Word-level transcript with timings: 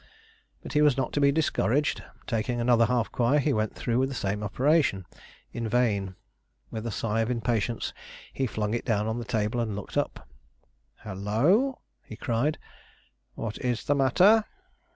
But 0.63 0.73
he 0.73 0.81
was 0.81 0.97
not 0.97 1.13
to 1.13 1.21
be 1.21 1.31
discouraged. 1.31 2.01
Taking 2.25 2.59
another 2.59 2.87
half 2.87 3.11
quire, 3.11 3.37
he 3.37 3.53
went 3.53 3.75
through 3.75 3.99
with 3.99 4.09
the 4.09 4.15
same 4.15 4.41
operation; 4.41 5.05
in 5.53 5.69
vain. 5.69 6.15
With 6.71 6.87
a 6.87 6.91
sigh 6.91 7.21
of 7.21 7.29
impatience 7.29 7.93
he 8.33 8.47
flung 8.47 8.73
it 8.73 8.83
down 8.83 9.05
on 9.05 9.19
the 9.19 9.25
table 9.25 9.59
and 9.59 9.75
looked 9.75 9.97
up. 9.97 10.27
"Halloo!" 11.03 11.73
he 12.03 12.15
cried, 12.15 12.57
"what 13.35 13.59
is 13.59 13.83
the 13.83 13.93
matter?" 13.93 14.45